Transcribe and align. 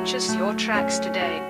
Purchase 0.00 0.34
your 0.34 0.54
tracks 0.54 0.98
today. 0.98 1.42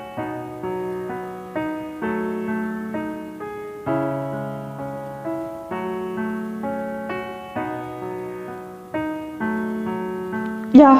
Yeah. 10.72 10.98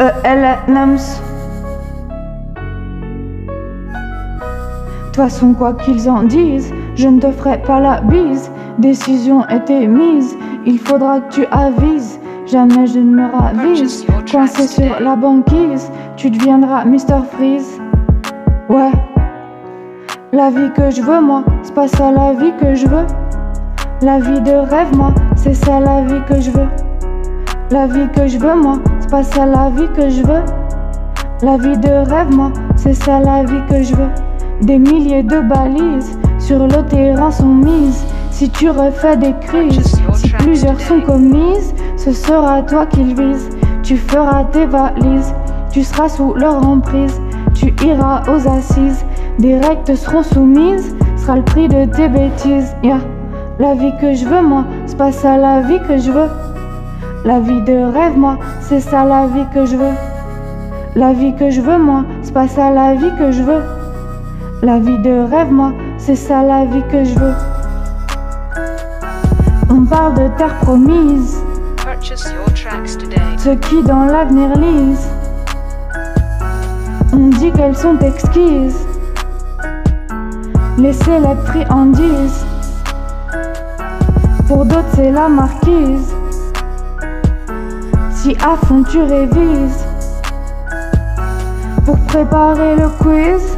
De 0.00 0.06
toute 5.06 5.14
façon, 5.14 5.54
quoi 5.54 5.74
qu'ils 5.74 6.10
en 6.10 6.24
disent, 6.24 6.74
je 6.96 7.06
ne 7.06 7.20
te 7.20 7.30
ferai 7.30 7.62
pas 7.62 7.78
la 7.78 8.00
bise. 8.00 8.50
Décision 8.78 9.44
était 9.48 9.88
mise, 9.88 10.36
il 10.64 10.78
faudra 10.78 11.20
que 11.20 11.34
tu 11.34 11.46
avises. 11.50 12.20
Jamais 12.46 12.86
je 12.86 13.00
ne 13.00 13.16
me 13.16 13.26
ravise. 13.26 14.06
Coincé 14.30 14.68
sur 14.68 15.00
la 15.00 15.16
banquise, 15.16 15.90
tu 16.16 16.30
deviendras 16.30 16.84
Mr. 16.84 17.24
Freeze. 17.32 17.80
Ouais. 18.68 18.92
La 20.32 20.50
vie 20.50 20.70
que 20.76 20.90
je 20.90 21.02
veux, 21.02 21.20
moi, 21.20 21.42
c'est 21.62 21.74
pas 21.74 21.88
ça 21.88 22.12
la 22.12 22.32
vie 22.34 22.52
que 22.60 22.76
je 22.76 22.86
veux. 22.86 23.06
La 24.00 24.20
vie 24.20 24.40
de 24.40 24.52
rêve, 24.52 24.96
moi, 24.96 25.12
c'est 25.34 25.54
ça 25.54 25.80
la 25.80 26.02
vie 26.02 26.22
que 26.28 26.40
je 26.40 26.52
veux. 26.52 26.68
La 27.72 27.88
vie 27.88 28.08
que 28.14 28.28
je 28.28 28.38
veux, 28.38 28.54
moi, 28.54 28.78
c'est 29.00 29.10
pas 29.10 29.24
ça 29.24 29.44
la 29.44 29.70
vie 29.70 29.88
que 29.96 30.08
je 30.08 30.22
veux. 30.22 30.44
La 31.42 31.56
vie 31.56 31.76
de 31.76 32.08
rêve, 32.08 32.30
moi, 32.30 32.52
c'est 32.76 32.94
ça 32.94 33.18
la 33.18 33.42
vie 33.42 33.60
que 33.68 33.82
je 33.82 33.94
veux. 33.96 34.10
Des 34.62 34.78
milliers 34.78 35.24
de 35.24 35.40
balises 35.40 36.16
sur 36.38 36.66
le 36.66 36.86
terrain 36.86 37.32
sont 37.32 37.46
mises. 37.46 38.04
Si 38.38 38.48
tu 38.50 38.70
refais 38.70 39.16
des 39.16 39.34
crises, 39.40 40.00
si 40.14 40.30
plusieurs 40.30 40.80
sont 40.80 41.00
commises, 41.00 41.74
ce 41.96 42.12
sera 42.12 42.62
toi 42.62 42.86
qu'ils 42.86 43.12
visent. 43.12 43.50
Tu 43.82 43.96
feras 43.96 44.44
tes 44.44 44.64
valises, 44.64 45.34
tu 45.72 45.82
seras 45.82 46.08
sous 46.08 46.34
leur 46.34 46.64
emprise. 46.64 47.20
Tu 47.52 47.74
iras 47.84 48.22
aux 48.28 48.46
assises, 48.46 49.04
des 49.40 49.58
règles 49.58 49.82
te 49.82 49.96
seront 49.96 50.22
soumises, 50.22 50.94
sera 51.16 51.34
le 51.34 51.42
prix 51.42 51.66
de 51.66 51.86
tes 51.86 52.06
bêtises. 52.08 52.76
Yeah. 52.84 53.00
La 53.58 53.74
vie 53.74 53.92
que 54.00 54.14
je 54.14 54.24
veux, 54.24 54.42
moi, 54.42 54.66
c'est 54.86 54.96
pas 54.96 55.10
ça 55.10 55.36
la 55.36 55.62
vie 55.62 55.80
que 55.88 55.98
je 55.98 56.12
veux. 56.12 56.28
La 57.24 57.40
vie 57.40 57.62
de 57.62 57.92
rêve, 57.92 58.16
moi, 58.16 58.38
c'est 58.60 58.78
ça 58.78 59.04
la 59.04 59.26
vie 59.26 59.46
que 59.52 59.66
je 59.66 59.74
veux. 59.74 59.96
La 60.94 61.12
vie 61.12 61.34
que 61.34 61.50
je 61.50 61.60
veux, 61.60 61.78
moi, 61.78 62.04
c'est 62.22 62.34
pas 62.34 62.46
ça 62.46 62.70
la 62.70 62.94
vie 62.94 63.10
que 63.18 63.32
je 63.32 63.42
veux. 63.42 63.64
La 64.62 64.78
vie 64.78 64.98
de 64.98 65.28
rêve, 65.28 65.50
moi, 65.50 65.72
c'est 65.96 66.14
ça 66.14 66.44
la 66.44 66.66
vie 66.66 66.84
que 66.92 67.02
je 67.02 67.18
veux. 67.18 67.57
Parle 69.88 70.14
de 70.14 70.28
terre 70.36 70.54
promise, 70.60 71.38
Purchase 71.76 72.30
your 72.32 72.44
tracks 72.54 72.98
today. 72.98 73.16
ceux 73.38 73.54
qui 73.54 73.82
dans 73.82 74.04
l'avenir 74.04 74.54
lisent. 74.56 75.08
On 77.14 77.28
dit 77.28 77.50
qu'elles 77.52 77.76
sont 77.76 77.98
exquises, 78.00 78.86
les 80.76 80.92
célèbres 80.92 81.42
friandises. 81.46 82.44
Pour 84.46 84.66
d'autres, 84.66 84.84
c'est 84.94 85.10
la 85.10 85.28
marquise. 85.28 86.14
Si 88.10 88.36
à 88.44 88.56
fond 88.66 88.82
tu 88.82 89.00
révises, 89.00 89.86
pour 91.86 91.98
préparer 92.00 92.76
le 92.76 92.88
quiz, 92.98 93.56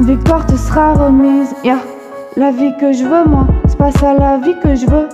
victoire 0.00 0.44
te 0.44 0.56
sera 0.56 0.92
remise. 0.92 1.54
Yeah. 1.64 1.78
La 2.36 2.50
vie 2.50 2.74
que 2.78 2.92
je 2.92 3.02
veux, 3.02 3.24
moi, 3.24 3.46
pas 3.76 3.90
ça 3.92 4.14
la 4.14 4.38
vie 4.38 4.54
que 4.62 4.74
je 4.74 4.86
veux. 4.86 5.08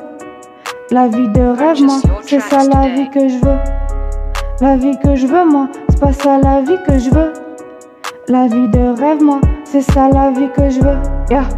La 0.90 1.08
vie 1.08 1.28
de 1.28 1.40
rêve, 1.40 1.82
moi, 1.82 1.96
c'est 2.22 2.40
ça 2.40 2.58
la 2.58 2.88
vie 2.88 3.08
que 3.10 3.28
je 3.28 3.38
veux. 3.44 3.58
La 4.60 4.76
vie 4.76 4.96
que 5.02 5.16
je 5.16 5.26
veux, 5.26 5.44
moi, 5.44 5.68
c'est 5.88 6.00
pas 6.00 6.12
ça 6.12 6.38
la 6.38 6.60
vie 6.60 6.78
que 6.86 6.98
je 6.98 7.10
veux. 7.10 7.32
La 8.28 8.46
vie 8.46 8.68
de 8.68 9.00
rêve, 9.00 9.22
moi, 9.22 9.40
c'est 9.64 9.80
ça 9.80 10.08
la 10.08 10.30
vie 10.30 10.48
que 10.54 10.70
je 10.70 10.80
veux. 10.80 10.98
Yeah. 11.30 11.48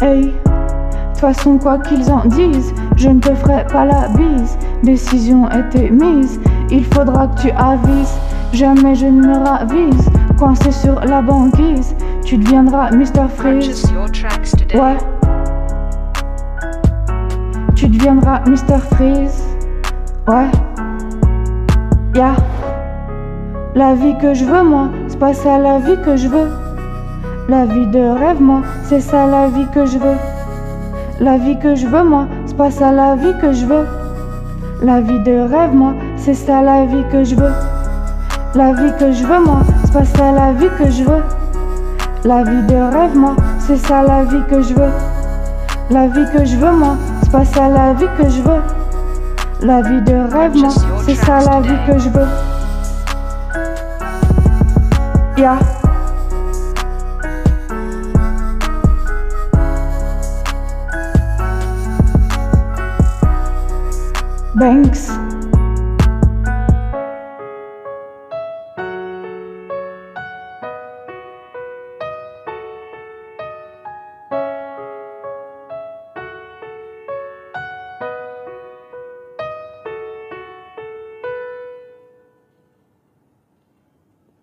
Hey, 0.00 0.26
de 0.26 0.30
toute 1.10 1.20
façon, 1.20 1.58
quoi 1.58 1.78
qu'ils 1.78 2.10
en 2.10 2.24
disent, 2.26 2.72
je 2.96 3.08
ne 3.08 3.20
te 3.20 3.34
ferai 3.34 3.66
pas 3.66 3.84
la 3.84 4.08
bise. 4.08 4.56
Décision 4.82 5.48
était 5.50 5.90
mise, 5.90 6.40
il 6.70 6.84
faudra 6.84 7.26
que 7.26 7.42
tu 7.42 7.50
avises. 7.50 8.16
Jamais 8.52 8.94
je 8.94 9.06
ne 9.06 9.26
me 9.26 9.36
ravise, 9.46 10.08
coincé 10.38 10.70
sur 10.70 11.00
la 11.00 11.20
banquise. 11.20 11.94
Tu 12.24 12.38
deviendras 12.38 12.90
Mr. 12.92 13.28
Freeze. 13.36 13.92
Ouais. 14.74 14.96
Tu 17.74 17.88
deviendras 17.88 18.40
Mr. 18.46 18.78
Freeze. 18.92 19.42
Ouais. 20.28 20.50
Yeah. 22.14 22.36
La 23.74 23.94
vie 23.94 24.16
que 24.18 24.34
je 24.34 24.44
veux, 24.44 24.62
moi, 24.62 24.88
c'est 25.08 25.18
pas 25.18 25.34
ça 25.34 25.58
la 25.58 25.78
vie 25.78 25.96
que 26.04 26.16
je 26.16 26.28
veux. 26.28 26.48
La 27.48 27.64
vie 27.64 27.86
de 27.86 28.00
rêve, 28.00 28.40
moi, 28.40 28.62
c'est 28.84 29.00
ça 29.00 29.26
la 29.26 29.48
vie 29.48 29.66
que 29.72 29.86
je 29.86 29.98
veux. 29.98 30.16
La 31.20 31.36
vie 31.38 31.58
que 31.58 31.74
je 31.74 31.86
veux, 31.86 32.04
moi, 32.04 32.26
c'est 32.46 32.56
pas 32.56 32.70
ça 32.70 32.92
la 32.92 33.16
vie 33.16 33.34
que 33.40 33.52
je 33.52 33.66
veux. 33.66 33.86
La 34.82 35.00
vie 35.00 35.20
de 35.20 35.40
rêve, 35.40 35.74
moi, 35.74 35.94
c'est 36.16 36.34
ça 36.34 36.62
la 36.62 36.84
vie 36.84 37.04
que 37.10 37.24
je 37.24 37.34
veux. 37.34 37.52
La 38.54 38.72
vie 38.72 38.92
que 38.98 39.12
je 39.12 39.24
veux, 39.24 39.44
moi, 39.44 39.60
c'est 39.92 40.04
ça 40.04 40.32
la 40.32 40.52
vie 40.52 40.68
que 40.78 40.90
je 40.90 41.02
veux. 41.04 41.22
La 42.24 42.42
vie 42.42 42.62
de 42.66 42.74
rêve, 42.74 43.16
moi, 43.16 43.36
c'est 43.58 43.76
ça 43.76 44.02
la 44.02 44.24
vie 44.24 44.42
que 44.50 44.60
je 44.62 44.74
veux. 44.74 44.92
La 45.90 46.08
vie 46.08 46.24
que 46.32 46.44
je 46.44 46.56
veux, 46.56 46.72
moi, 46.72 46.96
c'est 47.22 47.32
pas 47.32 47.44
ça 47.44 47.68
la 47.68 47.94
vie 47.94 48.06
que 48.16 48.28
je 48.28 48.42
veux. 48.42 48.62
La 49.62 49.80
vie 49.82 50.02
de 50.02 50.14
rêve, 50.32 50.56
moi, 50.56 50.68
c'est 51.06 51.14
ça 51.14 51.40
la 51.40 51.60
vie 51.60 51.78
que 51.86 51.98
je 51.98 52.08
veux. 52.10 52.26
Yeah. 55.36 55.58
Banks. 64.56 65.27